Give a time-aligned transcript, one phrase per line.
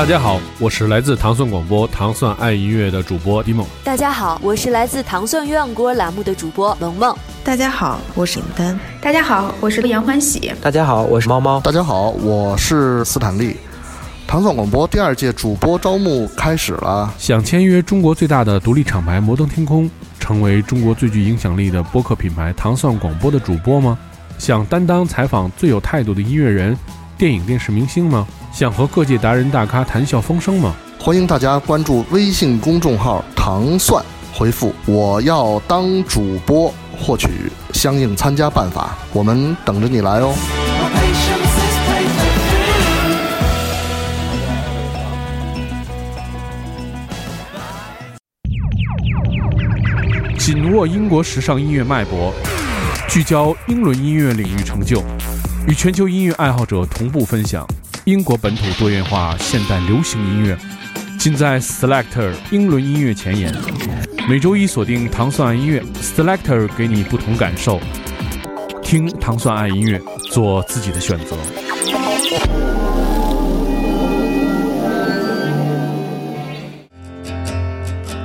[0.00, 3.66] 大家好，我是来自糖蒜广播糖蒜爱音乐的主播迪梦。
[3.84, 7.14] 大家好，我是来自糖蒜鸳鸯锅栏目的主播萌萌。
[7.44, 8.80] 大家好，我是林丹。
[8.98, 10.50] 大家好，我是杨欢喜。
[10.62, 11.60] 大家好，我是猫猫。
[11.60, 13.58] 大家好，我是斯坦利。
[14.26, 23.98] 糖蒜广播第二届主播招募开始了，想签约中国最大的独立厂牌摩登天空，成为中国最具影响力的播客品牌糖蒜广播的主播吗？
[24.38, 26.74] 想担当采访最有态度的音乐人、
[27.20, 28.26] 电影电视明星吗？
[28.50, 30.74] 想和各界达人大咖谈笑风生吗？
[30.98, 34.02] 欢迎大家关注微信公众号“糖蒜”，
[34.32, 37.28] 回复“我要当主播”，获取
[37.74, 38.96] 相应参加办法。
[39.12, 40.34] 我们等着你来哦！
[50.38, 52.32] 紧握英国时尚音乐脉搏。
[53.10, 55.02] 聚焦英伦音乐领域成就，
[55.68, 57.66] 与全球音乐爱好者同步分享
[58.04, 60.56] 英国本土多元化现代流行音乐，
[61.18, 63.54] 尽在 Selector 英伦音乐前沿。
[64.26, 67.78] 每周一锁定糖蒜爱音乐，Selector 给你不同感受。
[68.82, 70.00] 听糖蒜爱音乐，
[70.32, 71.36] 做自己的选择。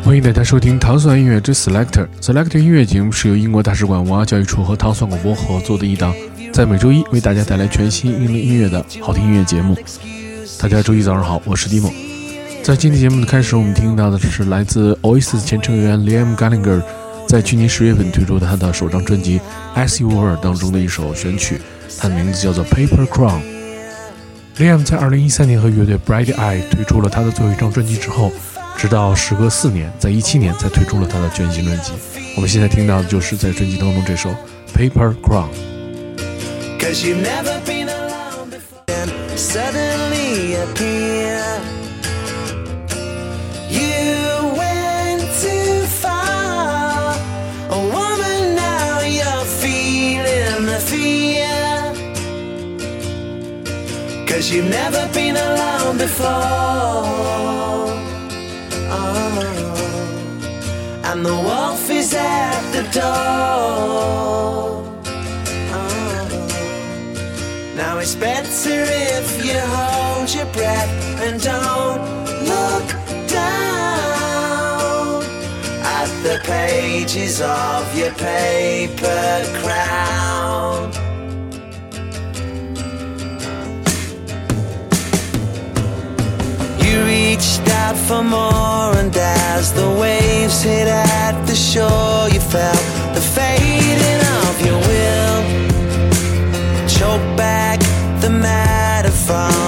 [0.03, 2.07] 欢迎大家收听糖蒜音乐之 Selector。
[2.21, 6.13] Selector 音乐节目是由英国大使馆文化教育处和糖蒜广播合作的一档，
[6.55, 9.75] 在每周一为大家带来全新英伦音乐的好听音乐节目。
[10.57, 11.91] 大家周一早上好，我是 Dimo。
[12.63, 16.81] 在今天节目的开始，我们听到的是来自 Oasis 前成员 Liam Gallagher
[17.27, 19.41] 在去年十月份推出的他的首张专辑
[19.77, 21.59] 《As You Were》当中的一首选曲，
[21.99, 23.41] 它的名字叫做《Paper Crown》。
[24.57, 28.31] Liam 在2013年和乐队 Bright Eye 推出了他的最后一张专辑之后。
[28.77, 31.91] 直到时隔四年，在一七年才推出了他的全新专辑。
[32.37, 34.29] 我们现在听到的就是在专辑当中这首
[34.73, 35.47] 《Paper Crown》。
[36.85, 38.83] Cause you've never been alone before.
[38.89, 41.41] And suddenly appear.
[43.67, 47.15] You went too far.
[47.71, 51.57] A woman, now you're feeling the fear.
[54.27, 56.29] Cause you've never been alone before.
[58.93, 59.09] Oh.
[61.03, 64.74] And the wolf is at the door.
[67.75, 70.89] Now it's better if you hold your breath
[71.21, 72.01] and don't
[72.47, 72.87] look
[73.27, 75.21] down
[75.83, 80.89] at the pages of your paper crown.
[86.79, 92.85] You reached out for more, and as the waves hit at the shore, you felt
[93.13, 95.34] the fading of your will.
[99.27, 99.64] found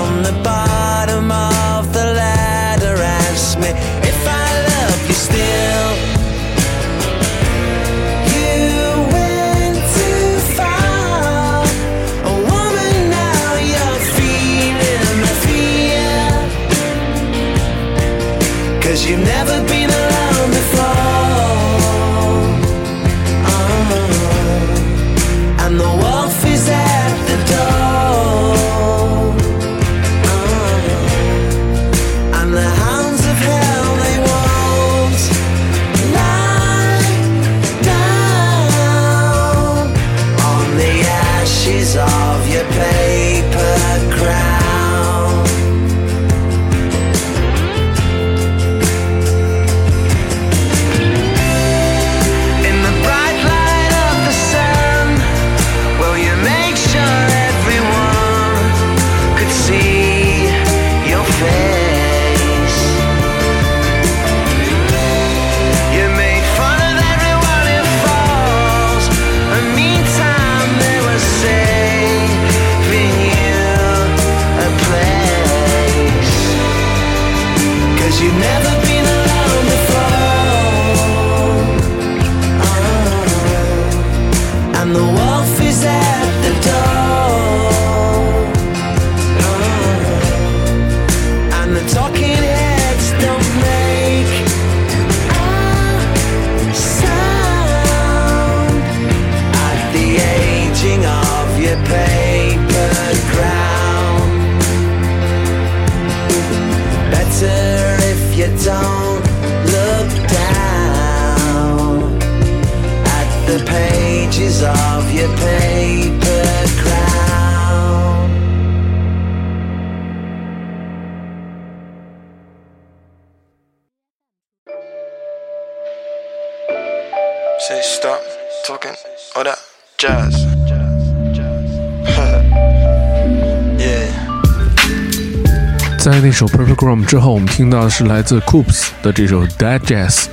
[136.10, 140.28] 在那首 Perfect Grom 之后，我们听到的是来自 Coops 的这首 Dead Jazz。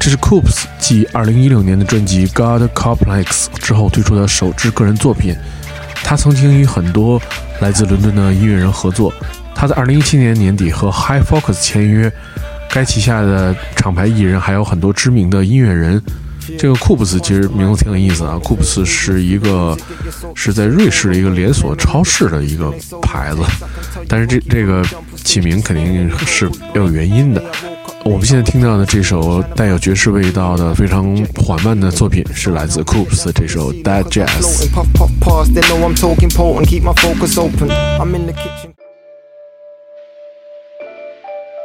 [0.00, 5.36] 这是 Coops 继2016年的专辑 God Complex 之后推出的首支个人作品。
[6.02, 7.20] 他曾经与很多
[7.60, 9.12] 来自伦敦的音乐人合作。
[9.54, 12.10] 他在2017年年底和 High Focus 签约，
[12.70, 16.02] 该旗下的厂牌艺人还有很多知名的音乐人。
[16.58, 19.76] 这个库布斯其实名字挺有意思啊，库布斯是一个
[20.34, 23.42] 是在瑞士的一个连锁超市的一个牌子，
[24.08, 24.84] 但是这这个
[25.24, 27.42] 起名肯定是要有原因的。
[28.04, 34.66] 我们现在听到的这首带有爵士味道的非常缓慢的作品，是来自 Coops 的这首 Dead Jazz。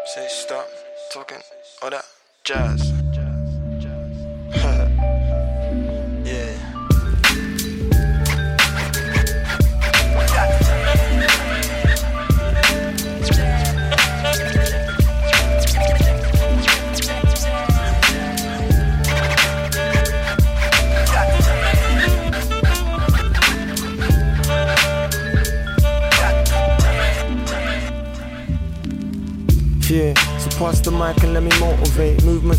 [0.07, 0.65] Say stop
[1.12, 1.41] talking
[1.81, 2.06] all that
[2.45, 3.06] jazz.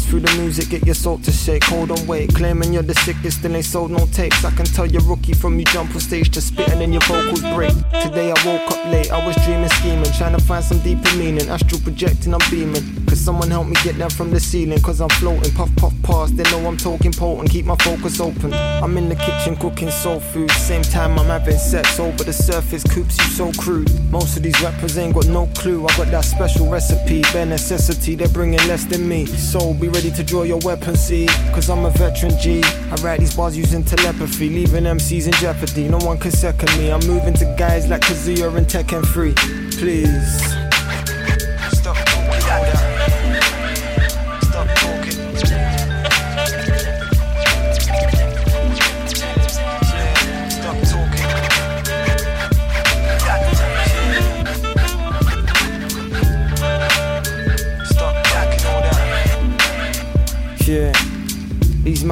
[0.08, 1.64] Through the music, get your soul to shake.
[1.64, 2.34] Hold on, wait.
[2.34, 4.44] Claiming you're the sickest and they sold no tapes.
[4.44, 7.43] I can tell you're rookie from you jump on stage to spitting and your vocals
[7.55, 7.75] break.
[8.02, 11.49] Today I woke up late, I was dreaming, scheming, trying to find some deeper meaning.
[11.49, 12.98] Astral projecting, I'm beaming.
[13.08, 15.50] Cause someone help me get down from the ceiling, cause I'm floating.
[15.55, 17.50] Puff, puff, pass, they know I'm talking potent.
[17.50, 18.52] Keep my focus open.
[18.52, 20.50] I'm in the kitchen cooking soul food.
[20.50, 23.90] Same time I'm having sex over the surface, coops you so crude.
[24.10, 25.87] Most of these rappers ain't got no clue.
[25.87, 29.25] I got that special recipe, bare necessity, they're bringing less than me.
[29.25, 31.28] So be ready to draw your weapon, see?
[31.54, 32.62] Cause I'm a veteran G.
[32.62, 35.88] I write these bars using telepathy, leaving MCs in jeopardy.
[35.88, 36.93] No one can second me.
[36.93, 39.32] I'm moving to guys like Kazuya and Tekken 3.
[39.78, 40.57] Please.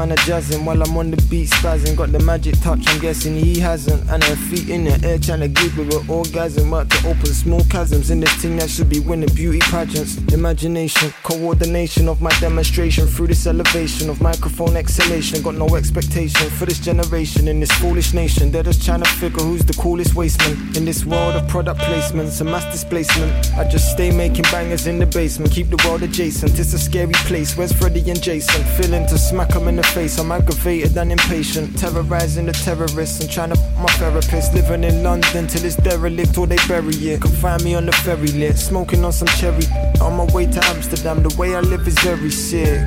[0.07, 1.97] Man are jazzing while I'm on the beat spazzing.
[1.97, 4.09] Got the magic touch, I'm guessing he hasn't.
[4.11, 6.69] And her feet in the air trying to give with an orgasm.
[6.69, 10.19] About to open small chasms in this thing that should be winning beauty pageants.
[10.33, 15.43] Imagination, coordination of my demonstration through this elevation of microphone exhalation.
[15.43, 18.51] Got no expectation for this generation in this foolish nation.
[18.51, 22.41] They're just trying to figure who's the coolest wasteman in this world of product placements
[22.41, 23.33] and mass displacement.
[23.57, 26.59] I just stay making bangers in the basement, keep the world adjacent.
[26.59, 27.57] It's a scary place.
[27.57, 28.63] Where's Freddy and Jason?
[28.77, 30.19] Feeling to smack smack 'em in the face.
[30.19, 34.53] I'm aggravated and impatient, terrorizing the terrorists I'm trying to my therapist.
[34.53, 37.23] Living in London till it's derelict or they bury it.
[37.23, 39.65] Can find me on the ferry lit, smoking on some cherry.
[40.03, 42.81] On my way to Amsterdam, the way I live is very sick.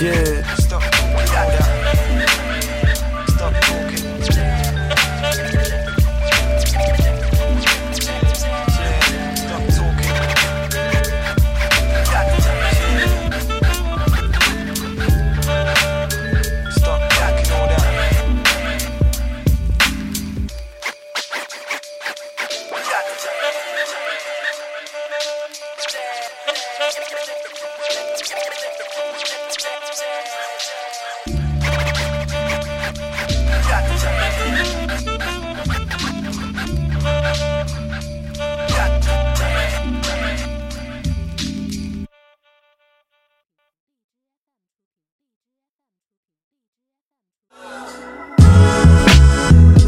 [0.00, 0.42] Yeah.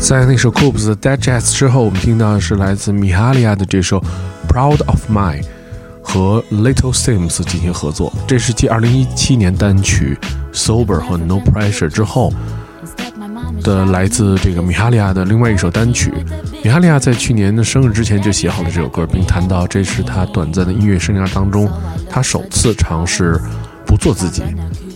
[0.06, 3.98] 在那首 Coops 的 Dead Jazz 之后，我们听到的是来自米哈利亚的这首
[4.46, 5.42] Proud of Mine，
[6.02, 8.12] 和 Little Sims 进行合作。
[8.26, 10.18] 这是继2017年单曲
[10.52, 12.30] Sober 和 No Pressure 之后
[13.62, 16.12] 的来自这个米哈利亚的另外一首单曲。
[16.62, 21.66] 米哈利亚在去年的生日之前就写好了这首歌，并谈到这是他短暂的音乐生涯当中
[22.10, 23.40] 他首次尝试
[23.86, 24.42] 不做自己。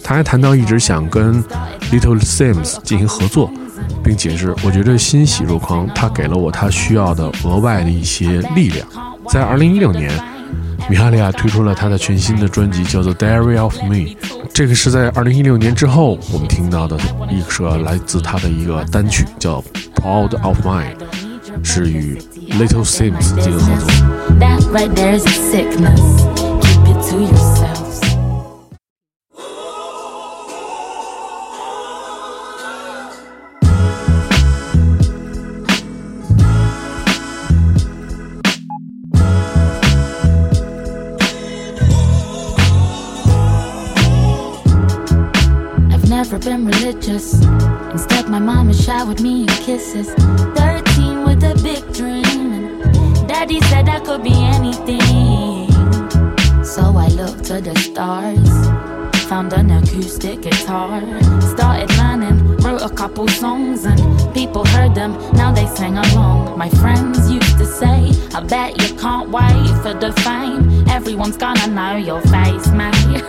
[0.08, 1.44] 他还谈到一直想跟
[1.92, 3.50] Little Sims 进行合作，
[4.02, 8.88] 并解释：“我觉得欣喜若狂，他给了我他需要的额外的一些力量。”
[9.28, 10.10] 在2016年，
[10.88, 13.96] 米哈利亚推出了他的全新的专辑，叫做《Diary of Me》。
[14.54, 16.96] 这个是在2016年之后我们听到的
[17.30, 19.60] 一首来自他的一个单曲，叫
[19.94, 20.96] 《Proud of Mine》，
[21.62, 22.18] 是与
[22.52, 23.90] Little Sims 进行合作。
[47.90, 50.09] Instead, my mama showered me in kisses.
[50.54, 52.52] 13 with a big dream.
[52.52, 55.71] And daddy said I could be anything.
[56.64, 58.68] So I looked to the stars.
[59.28, 61.00] Found an acoustic guitar.
[61.40, 63.99] Started learning, wrote a couple songs, and
[64.35, 65.12] people heard them.
[65.33, 66.59] Now they sing along.
[66.59, 70.87] My friends used to say, I bet you can't wait for the fame.
[70.88, 73.23] Everyone's gonna know your face, mate.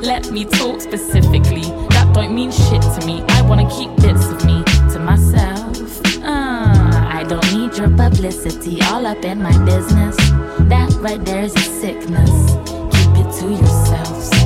[0.02, 1.89] Let me talk specifically.
[2.12, 3.22] Don't mean shit to me.
[3.28, 4.62] I wanna keep bits of me
[4.92, 5.76] to myself.
[6.22, 10.16] Uh, I don't need your publicity all up in my business.
[10.68, 12.30] That right there is a sickness.
[12.66, 14.39] Keep it to yourselves.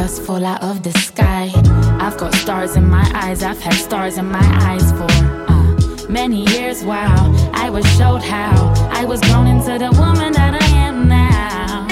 [0.00, 1.52] Just fall out of the sky.
[2.00, 3.42] I've got stars in my eyes.
[3.42, 5.10] I've had stars in my eyes for
[5.52, 6.82] uh, many years.
[6.82, 7.20] Wow,
[7.52, 11.86] I was showed how I was grown into the woman that I am now.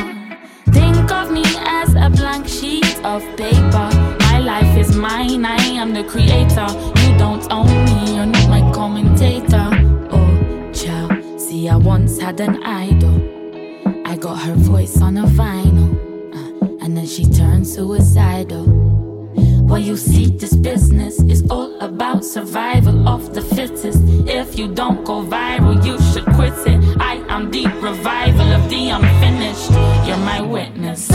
[0.72, 1.44] Think of me
[1.80, 3.88] as a blank sheet of paper.
[4.30, 5.44] My life is mine.
[5.44, 6.68] I am the creator.
[7.02, 8.16] You don't own me.
[8.16, 9.68] You're not my commentator.
[10.16, 11.38] Oh, child.
[11.38, 13.16] See, I once had an idol.
[14.06, 15.97] I got her voice on a vinyl.
[16.88, 18.64] And then she turned suicidal.
[19.68, 24.00] Well, you see, this business is all about survival of the fittest.
[24.26, 26.82] If you don't go viral, you should quit it.
[26.98, 29.70] I am the revival of the unfinished.
[30.08, 31.10] You're my witness.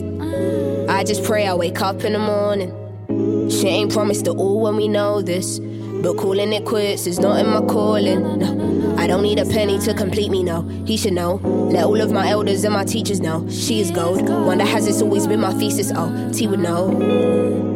[0.00, 3.50] I just pray I wake up in the morning.
[3.50, 5.58] She ain't promised it all when we know this.
[6.02, 8.38] But calling it quits is not in my calling.
[8.38, 10.62] No, I don't need a penny to complete me, no.
[10.84, 11.36] He should know.
[11.36, 13.48] Let all of my elders and my teachers know.
[13.48, 14.26] She is gold.
[14.26, 15.92] That has it's always been my thesis.
[15.94, 16.88] Oh, T would know.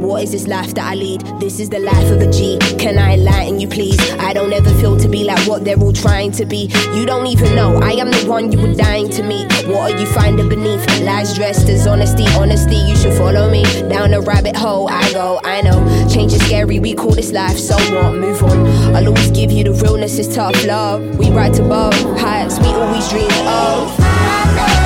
[0.06, 1.22] What is this life that I lead?
[1.40, 2.58] This is the life of a G.
[2.78, 3.98] Can I enlighten you, please?
[4.20, 6.70] I don't ever feel to be like what they're all trying to be.
[6.94, 7.78] You don't even know.
[7.78, 9.50] I am the one you were dying to meet.
[9.66, 10.84] What are you finding beneath?
[11.00, 12.26] Lies dressed as honesty.
[12.36, 13.64] Honesty, you should follow me.
[13.88, 16.08] Down a rabbit hole, I go, I know.
[16.08, 17.58] Change is scary, we call this life.
[17.58, 18.15] So what?
[18.16, 18.66] Move on.
[18.96, 21.02] I'll always give you the realness, it's tough love.
[21.18, 24.85] We rise above heights we always dreamed of.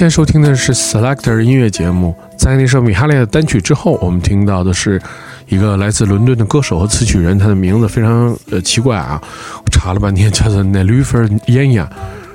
[0.00, 2.16] 现在收听的是 Selector 音乐节目。
[2.34, 4.98] 在那首米哈列的单曲之后，我们听到的是
[5.46, 9.20] 一个来自伦敦的歌手和词曲人，他的名字非常呃奇怪啊，
[9.62, 11.86] 我查了半天，叫做 Nelufer Yenya，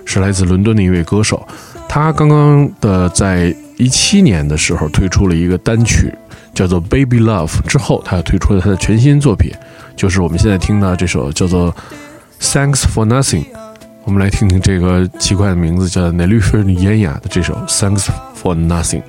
[0.06, 1.44] 是来自伦敦的一位歌手。
[1.90, 6.14] 他刚刚的在一七年的时候推出了一个单曲，
[6.54, 9.52] 叫做 Baby Love，之后他又推出了他的全新作品，
[9.96, 11.76] 就是我们现在听到这首叫做
[12.40, 13.46] Thanks for Nothing。
[14.06, 19.02] 我们来听听这个奇怪的名字叫 Nelufer Yenya 的这首 Thanks for Nothing。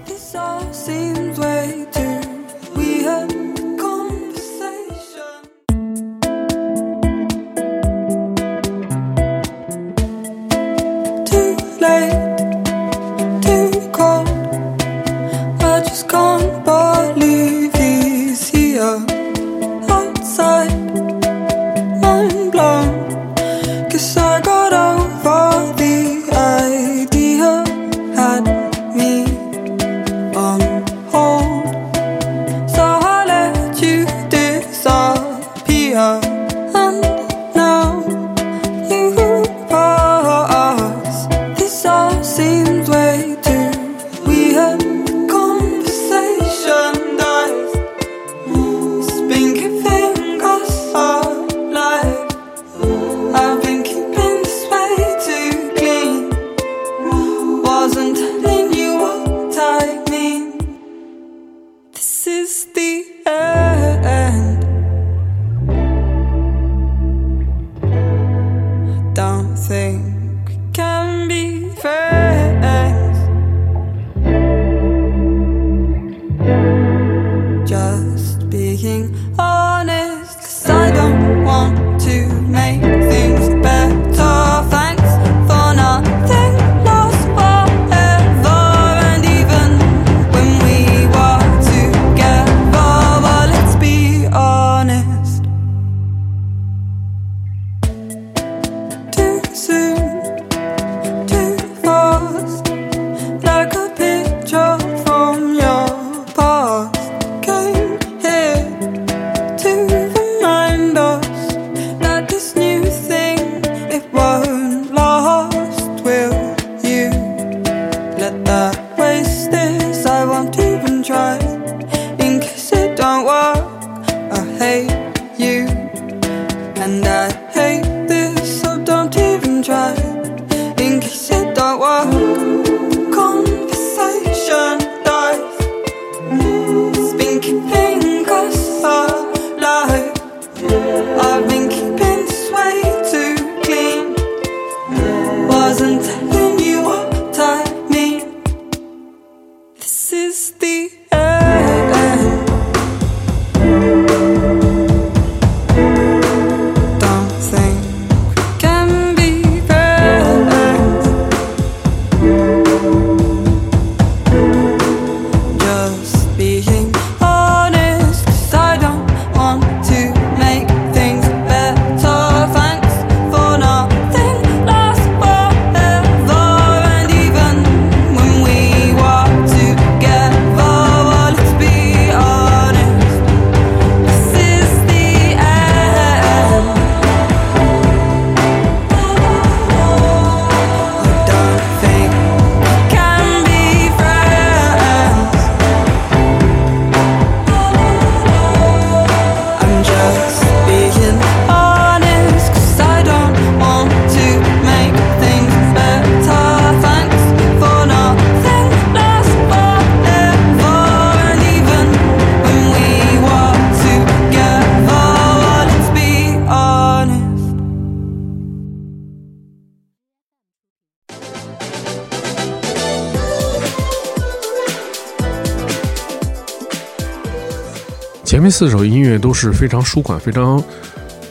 [228.46, 230.62] 这四首音乐都是非常舒缓、非常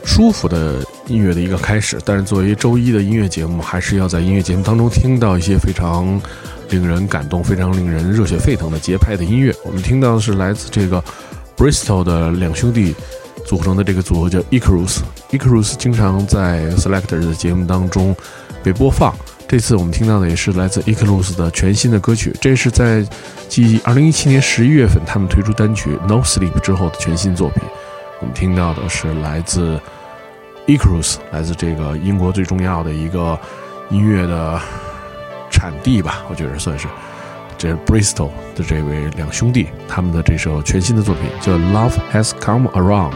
[0.04, 6.22] 舒服的音乐的一个开始，但是作为周一的音乐节目，还是要在音乐节目当中听到一些非常
[6.72, 9.56] 令人感动、非常令人热血沸腾的节拍的音乐。
[9.64, 11.02] 我们听到的是来自这个
[11.56, 12.94] Bristol 的两兄弟
[13.46, 14.98] 组成的这个组合叫 Icarus。
[15.32, 18.14] Icarus 经常在 Selector 的节目当中
[18.62, 19.16] 被播放。
[19.48, 23.06] 这次我们听到的也是来自 Icarus 的全新的歌曲，这是在
[23.48, 27.62] 继2017年11月份他们推出单曲《No Sleep》之后的全新作品。
[28.20, 29.80] 我们听到的是来自
[30.66, 33.40] Icarus，来自这个英国最重要的一个
[33.90, 34.60] 音乐的
[35.52, 36.88] 产地吧，我觉得算是。
[37.58, 43.12] 这 Bristol 的这位两兄弟，他们的这首全新的作品叫《Love Has Come Around》。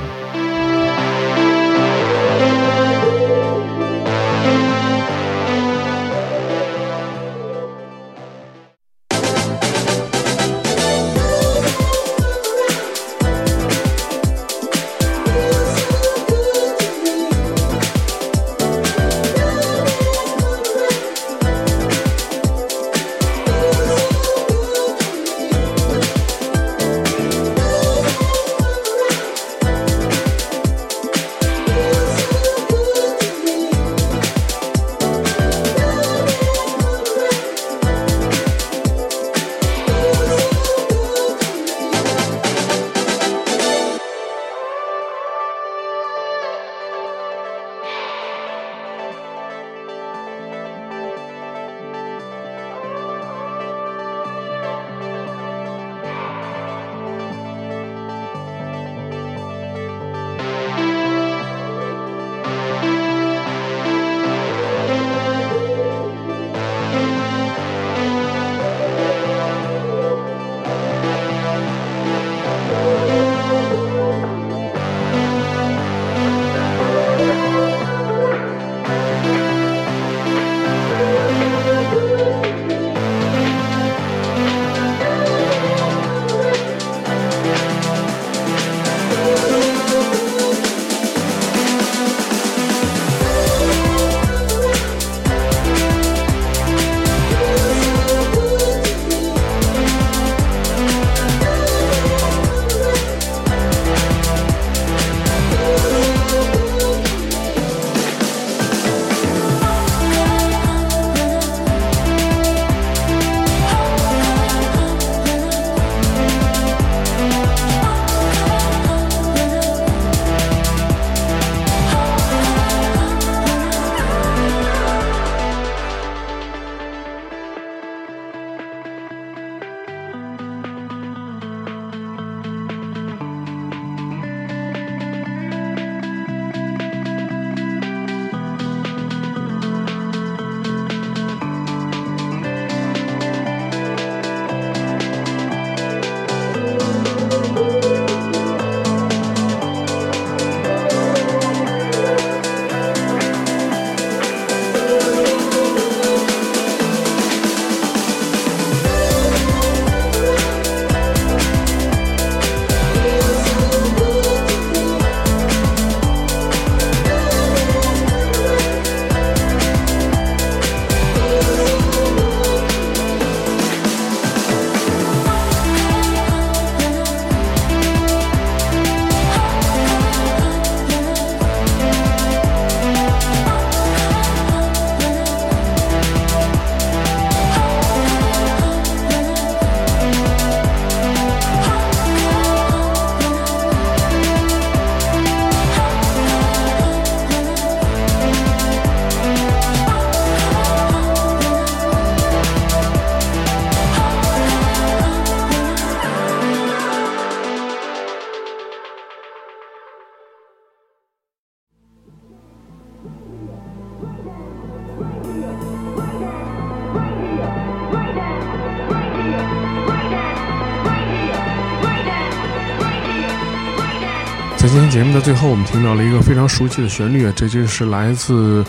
[224.89, 228.65] 节目的最后，我们听到了一个非常熟悉的旋律，这就是来自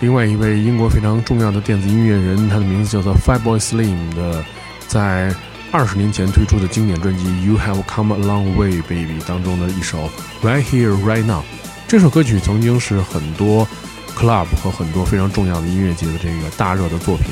[0.00, 4.42] 另外一位英国非常重要的电子音乐人，他的名字叫做 Fatboy Slim 的，
[4.86, 5.34] 在
[5.70, 10.10] 二十年前推出的经典专辑《You Have Come a Long Way, Baby》当中的一首
[10.46, 11.40] 《Right Here, Right Now》。
[11.86, 13.68] 这首歌曲曾经是很多
[14.16, 17.26] club 和很多非常重要的音乐节的这个大热的作品。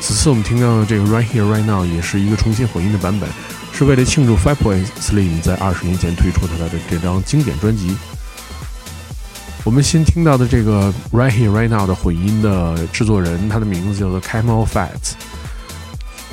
[0.00, 3.28] 此次我们听到的这个《Right Here, Right Now》也是一个重新混音的版本。
[3.78, 7.96] 是为了庆祝 Fatboy Slim 在二十年前推出他的这张经典专辑。
[9.62, 15.12] 我们新听到的这个 Right Here Right Now 的混音的制作人，他的名字叫做 Camel Fats。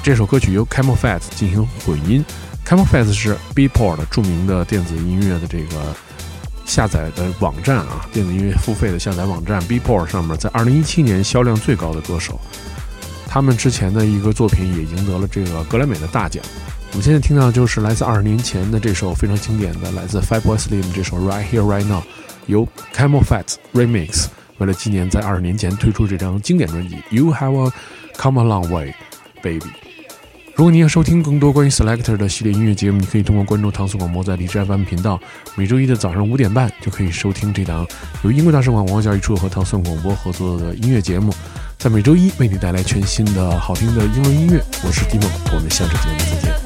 [0.01, 2.25] 这首歌曲由 Camel Fats 进行混音。
[2.65, 5.95] Camel Fats 是 B-Port 著名的电子音乐的这个
[6.65, 12.41] 下载的网站啊，电子音乐付费的下载网站 B-Port 上面，在二零一七年销量最高的歌手。
[13.27, 16.43] 他们之前的一个作品也赢得了这个格莱美的大奖。
[16.95, 22.01] 我们现在听到的就是来自二十年前的这首非常经典的，来自 Fatboy Slim 这首 Right Here Right Now，
[22.45, 24.27] 由 Camel Fat Remix
[24.60, 27.73] 为了纪念在二十年前推出这张经典专辑 You Have
[28.17, 28.95] Come a Long Way,
[29.43, 29.67] Baby。
[30.55, 35.19] 如果你要收听更多关于 Selector 的系列音乐节目，你可以通过关注唐宋广播在荔枝 FM 频道，
[35.55, 37.86] 每周一的早上五点半就可以收听这档
[38.23, 41.36] 由英国大使馆文化教育处和唐宋广播合作的音乐节目，
[41.77, 44.63] 在每周一为你带来全新的好听的英文音乐。
[44.81, 46.64] 我是 Dimo，我们下周节目再见。